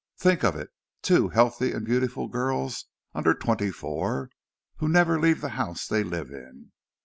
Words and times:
Think 0.17 0.43
of 0.43 0.55
it! 0.55 0.71
two 1.03 1.29
healthy 1.29 1.73
and 1.73 1.85
beautiful 1.85 2.27
girls 2.27 2.85
under 3.13 3.35
twenty 3.35 3.69
four 3.69 4.31
who 4.77 4.89
never 4.89 5.19
leave 5.19 5.41
the 5.41 5.49
house 5.49 5.85
they 5.85 6.03
live 6.03 6.31
in! 6.31 6.71